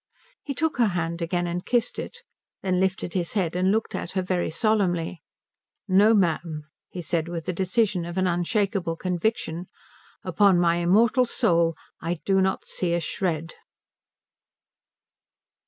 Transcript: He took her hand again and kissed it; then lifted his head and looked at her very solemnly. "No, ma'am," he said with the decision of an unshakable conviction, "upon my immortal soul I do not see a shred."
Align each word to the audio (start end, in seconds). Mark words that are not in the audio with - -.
He 0.41 0.55
took 0.55 0.77
her 0.77 0.87
hand 0.97 1.21
again 1.21 1.45
and 1.45 1.63
kissed 1.63 1.99
it; 1.99 2.23
then 2.63 2.79
lifted 2.79 3.13
his 3.13 3.33
head 3.33 3.55
and 3.55 3.69
looked 3.71 3.93
at 3.93 4.13
her 4.13 4.23
very 4.23 4.49
solemnly. 4.49 5.21
"No, 5.87 6.15
ma'am," 6.15 6.63
he 6.89 7.03
said 7.03 7.27
with 7.27 7.45
the 7.45 7.53
decision 7.53 8.03
of 8.03 8.17
an 8.17 8.25
unshakable 8.25 8.95
conviction, 8.95 9.67
"upon 10.23 10.59
my 10.59 10.77
immortal 10.77 11.27
soul 11.27 11.75
I 12.01 12.15
do 12.25 12.41
not 12.41 12.65
see 12.65 12.95
a 12.95 12.99
shred." 12.99 13.53